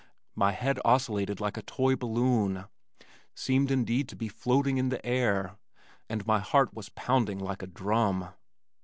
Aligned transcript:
My 0.33 0.53
head 0.53 0.79
oscillated 0.83 1.39
like 1.39 1.57
a 1.57 1.61
toy 1.61 1.95
balloon, 1.95 2.65
seemed 3.35 3.69
indeed 3.69 4.09
to 4.09 4.15
be 4.15 4.29
floating 4.29 4.77
in 4.79 4.89
the 4.89 5.05
air, 5.05 5.57
and 6.09 6.25
my 6.25 6.39
heart 6.39 6.73
was 6.73 6.89
pounding 6.89 7.37
like 7.37 7.61
a 7.61 7.67
drum. 7.67 8.29